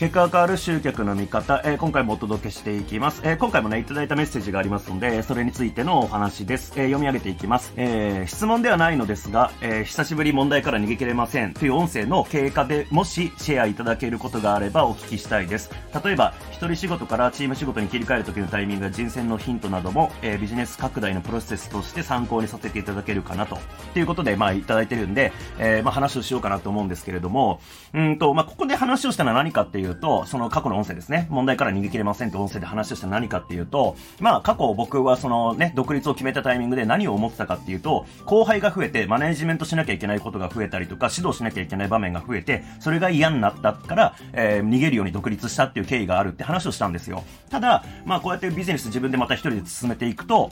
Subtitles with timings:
[0.00, 3.20] 結果が変わる集客の見方、えー、今回もお届けしていきます。
[3.22, 6.72] えー、今回もね、いただいたメッセージがありますので、それについてのお話です。
[6.76, 7.74] えー、読み上げていきます。
[7.76, 15.70] えー、質問ではないのですが、えー、久しぶり問題から逃げ切れませんという音声の経過でもしシェアいただけることがあればお聞きしたいです。
[16.02, 23.58] 例えば、一人仕事からチーム仕事に切り替える時のタイミングや人選のヒントなども、えー、ビジネス拡大のプロセスとして参考にさせていただけるかなと。
[23.92, 27.60] ということで、まあ、いただいてるんで、えー、まあ、話をしようかなと思うんですけれども、
[27.92, 31.26] うんと、まあ、ここで話をしたのは何かっていうと、その過去の音声ですね。
[31.30, 47.24] 問題から逃げ切れませんって音声で話をした何かっていうと、まあ過去僕はそのね、独立を決めたタイミングで何を思ってたかっていうと、後輩が増えてマネジメントしなきゃいけないことが増えたりとか、指導しなきゃいけない場面が増えて、それが嫌になったから、えー、逃げるように独立したっていう経緯があるって話をしたんですよ。
[47.50, 50.50] ただ、まあこうやってビジネス自分でまた一人で進めていくと、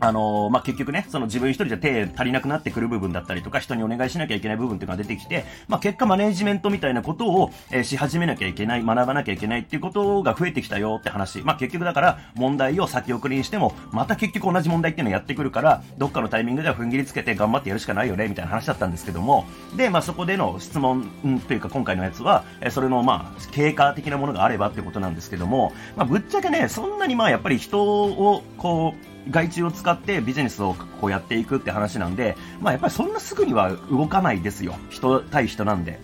[0.00, 11.40] あのー、まあ、結局ね、その自分一人じゃ手足りなくなってくる部分だったりとか、人にお願いしなきゃいけない部分っていうのが出てきて、まあ、結果マネージメントみたいなことを、えー、し始めなきゃいけない、学ばなきゃいけないっていうことが増えてきたよって話。
[11.40, 21.10] まあ、結局だから問題を先送りにしても、また結局同じ問題っていうのをやってくるから、どっかのタイミングでは踏ん切りつけて頑張ってやるしかないよね、みたいな話だったんですけども、で、まあ、そこでの質問
[21.46, 34.74] というか今回のやつは、えー、それのまあ、経過的なものがあればってことなんですけども、まあ、ぶっちゃけね、そんなにまあ、やっぱり人をこう、害虫を使ってビジネスをこうやっていくって話なんで、まあやっぱりそんなすぐには動かないですよ。
[34.90, 36.00] 人対人なんで。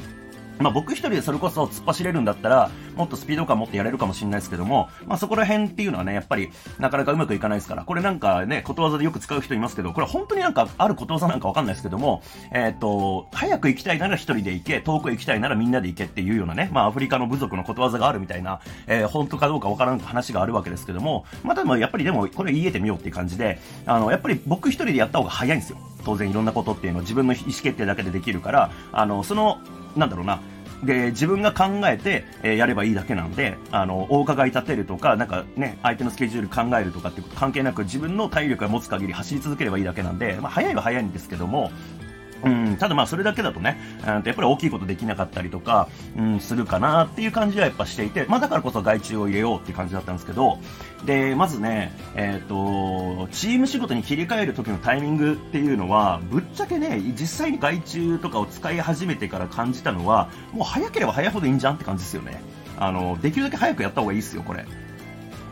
[0.63, 25.79] まあ、僕一人でそれこそ突っ走れるんだったら、もっとスピード感持ってやれるかもしれないですけども、まあ、そこら辺っていうのはね、やっぱり、なかなかうまくいかないですから、これなんかね、ことわざでよく使う人いますけど、これ本当になんかあることわざなんかわかんないですけども、えっ、ー、と、早く行きたいなら一人で行け、遠く行きたいならみんなで行けっていうようなね、まあ、アフリカの部族のことわざがあるみたいな、えー、本当かどうかわからん話があるわけですけども、まあ、でもやっぱりでも、これ言えてみようっていう感じで、あの、やっぱり僕一人でやった方が早いんですよ。
[26.05, 29.59] 当然いろんなことっていうのを自分の意思決定だけでできるから、あの、その、
[29.97, 30.41] なんだろうな、
[30.83, 41.71] で、自分が考えて、えー、やればいいだけなんで、あの、お伺い立てるとか、なんかね、相手のスケジュール考えるとかってこと関係なく自分の体力が持つ限り走り続ければいいだけなんで、まあ、早いは早いんですけども、
[42.45, 50.59] うん、ただまあそれだけだとね、うん、やっぱり大きいことできなかったりとか、うん、するかなっていう感じはやっぱしていて、まあだからこそ外注を入れようっていう感じだったんですけど、
[51.05, 62.41] で、まずね、えっ、ー、と、チーム仕事に切り替える時のタイミングっていうのは、ぶっちゃけね、実際に外注とかを使い始めてから感じたのは、もう早ければ早いほどいいんじゃんって感じですよね。
[62.79, 64.65] あの、できるだけ早くやった方がいいですよ、これ。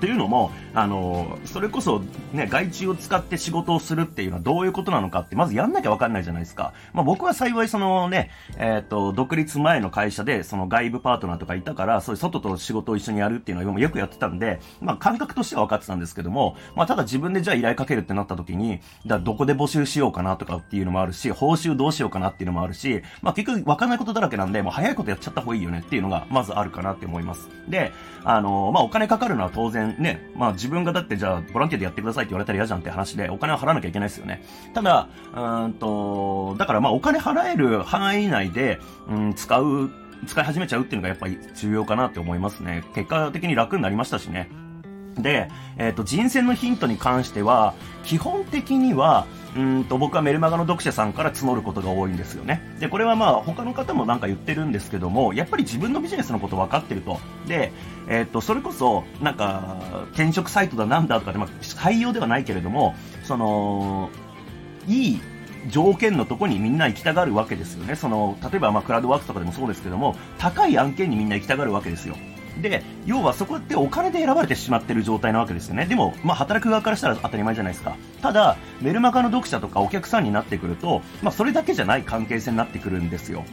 [0.00, 2.00] っていうのも、あの、それこそ
[2.32, 6.72] ね、外注を使って仕事をするっていうのはどういうことなのかって、まずやんなきゃわかんないじゃないですか。
[6.94, 27.50] まあ僕は幸いそのね、えっ、ー、と、独立前の会社で、その外部パートナーとかいたから、そういう外と仕事を一緒にやるっていうのはよくやってたんで、まあ感覚としては分かってたんですけども、まあただ自分でじゃあ依頼かけるってなった時に、だどこで募集しようかなとかっていうのもあるし、報酬どうしようかなっていうのもあるし、まあ結局分かんないことだらけなんで、もう早いことやっちゃった方がいいよねっていうのがまずあるかなって思います。
[27.68, 27.92] で、
[28.24, 34.42] あの、まあお金かかるのは当然ね、まあ自分がだってじゃあボランティアでやってくださいって言われたら嫌じゃんって話でお金を払わなきゃいけないですよね。
[34.74, 38.78] ただ、うんと、だからまあお金払える範囲内で、
[39.08, 39.90] うん、使う、
[40.26, 42.84] 使い始めちゃうっていうのがやっぱり重要かなって思いますね。
[42.94, 44.50] 結果的に楽になりましたしね。
[45.16, 49.26] で、えっ、ー、と、人選のヒントに関しては、基本的には、
[49.56, 52.62] うんと僕はメルマガの読者さんから募ることが多いんですよね。
[52.78, 57.18] で、これはまあ他の方もなんか言ってるんですけども、やっぱり自分のビジネスのこと分かってると。
[57.48, 57.72] で、
[58.08, 59.78] えっ、と、それこそ、なんか、
[60.12, 62.94] 転職サイトだなんだとかで、まあ採用ではないけれども、
[63.24, 64.10] その、
[64.86, 65.20] いい
[65.68, 67.96] 条件のとこにみんな行きたがるわけですよね。
[67.96, 72.16] その、例えばまあクラウドワークとかでもそうですけども、高い案件にみんな行きたがるわけですよ。
[72.60, 75.86] で、要はそこってお金で選ばれてしまってる状態なわけですよね。
[75.86, 77.96] でも、まあ、働く側からしたら当たり前じゃないですか。
[78.22, 83.44] ただ、メルマガの読者とかお客さんになってくると、まあ、それだけじゃない関係性になってくるんですよ。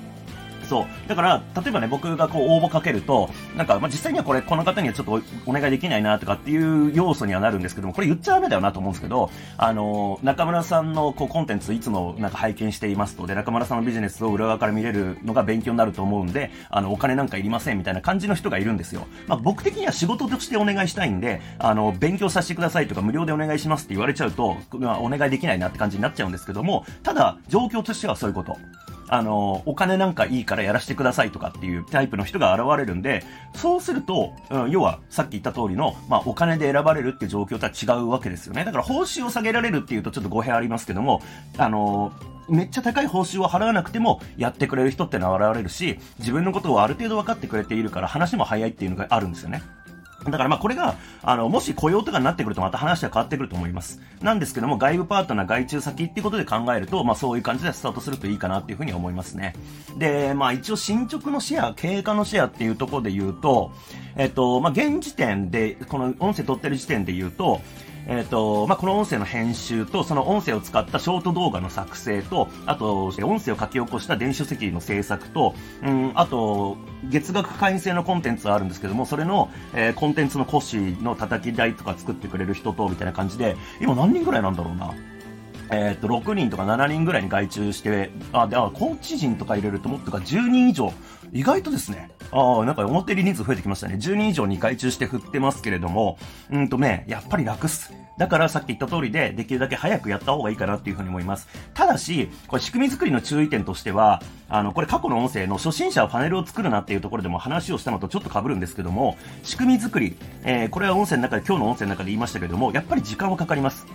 [0.67, 1.09] そう。
[1.09, 19.07] だから、例えばね、僕がこう応募かけると、なんか、まあ、実際にはこれ、この方にはちょっとお願いできないなとかっていう要素にはなるんですけども、これ言っちゃダメだよなと思うんですけど、あの、中村さんのこうコンテンツいつもなんか拝見していますと、で、中村さんのビジネスを裏側から見れるのが勉強になると思うんで、あの、お金なんかいりませんみたいな感じの人がいるんですよ。
[19.27, 28.57] まあ、僕的には仕事としてお願いしたいんで、あの、勉強させてくださいとか無料でお願いしますって言われちゃうと、まあ、お願いできないなって感じになっちゃうんですけども、ただ、状況としてはそういうこと。
[29.09, 33.24] あの、お金なんかいいからやらせてくださいとかっていうタイプの人が現れるんで、
[33.56, 38.65] そうすると、うん、要はさっき言った通りの、まあ、お金で選ばれるっていう状況とは違うわけですよね。
[38.65, 41.21] だから報酬を下げられるっていうとちょっと語弊ありますけども、
[41.57, 42.12] あの、
[42.50, 49.62] めっちゃ高い報酬を払わなくてもやってくれる人ってのは現れるし、自分のことをある程度分かってくれているから話も早いっていうのがあるんですよね。
[50.25, 54.02] だからまあこれが、あの、もし雇用とかになってくるとまた話は変わってくると思います。
[54.22, 59.54] なんですけども、外部パートナー、外注先っていうことで考えると、まあそういう感じでスタートするといいかなっていうふうに思いますね。
[59.98, 63.72] で、まあ一応進捗のシェア、経過のシェアっていうところで言うと、
[64.16, 67.62] えっと、まあ現時点で、この音声取ってる時点で言うと、
[68.09, 84.94] え、ー、と、まあ、この音声の編集と、その音声を使ったショート動画の作成と、あと、音声を書き起こした電子書籍の制作と、うん、あと、月額会員制のコンテンツはあるんですけども、それの、えー、コンテンツの講師の叩き台とか作ってくれる人と、みたいな感じで、今何人ぐらいなんだろうな。
[85.69, 90.94] えっ、と、6人とか7人ぐらいに外注して、あ、で、あ、コーチ陣とか入れるともっとか10人以上、
[91.31, 93.95] 意外とですね、ああ、なんか思ったより人数増えてきましたね。
[93.95, 96.18] 10人以上に外注して振ってますけれども、
[96.51, 97.94] うんとね、やっぱり楽っす。
[98.18, 101.47] だからさっき言った通りで、できるだけ早くやった方がいいかなっていうふうに思います。
[101.74, 113.85] ただし、これ仕組み作りの注意点としては、あの、これ過去の音声の初心者はパネルを作るなっていうところでも話をしたのとちょっと被るんですけども、仕組み作り、えー、これは音声の中で、今日の音声の中で言いましたけども、やっぱり時間はかかります。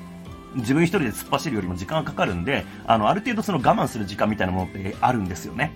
[0.55, 5.73] 自分一人で突っ走るよりも時間がかかるんで、あの、ある程度その我慢する時間みたいなものってあるんですよね。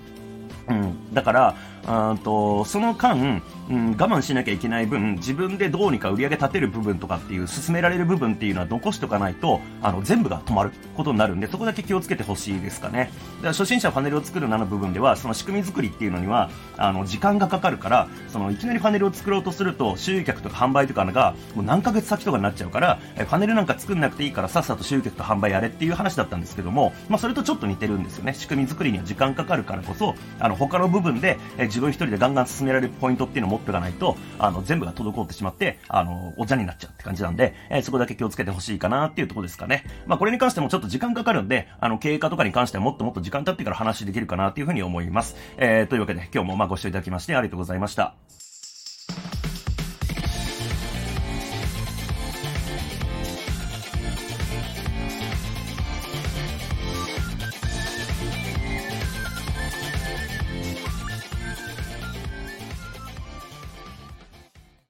[0.68, 1.14] うん。
[1.14, 1.54] だから、
[1.86, 13.10] うんと、その間、うん、我慢しなきゃいけない分、自分でどうにか売り上げ立てる部分とかっていう、進められる部分っていうのは残しとかないと、あの、全部が止まることになるんで、そこだけ気をつけてほしいですかね。
[13.36, 28.34] だから初心者パネルを作るなの部分では、その仕組み作りっていうのには、あの、時間がかかるから、その、いきなりパネルを作ろうとすると、集客とか販売とかが、もう何ヶ月先とかになっちゃうから、えパネルなんか作んなくていいから、さっさと集客と販売やれっていう話だったんですけども、まあ、それとちょっと似てるんですよね。
[28.34, 39.84] 仕組み作りには時間かかるからこそ、あの、他の部分で、え自分一人でガンガン進められるポイントっていうのを持っていかないと、あの、全部が滞ってしまって、あの、お茶になっちゃうって感じなんで、え、そこだけ気をつけてほしいかなっていうとこですかね。
[40.06, 45.36] まあ、これに関してもちょっと時間かかるんで、あの、経過とかに関してはもっともっと時間経ってから話できるかなっていうふうに思います。
[45.56, 48.45] えー、というわけで、今日もまあご視聴いただきましてありがとうございました。